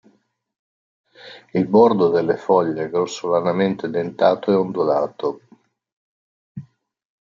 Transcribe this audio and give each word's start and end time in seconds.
Il 1.53 1.67
bordo 1.67 2.09
delle 2.09 2.35
foglie 2.35 2.89
grossolanamente 2.89 3.87
dentato 3.87 4.49
e 4.51 4.55
ondulato. 4.55 5.41